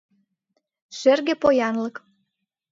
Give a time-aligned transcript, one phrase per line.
[0.99, 1.95] Шерге поянлык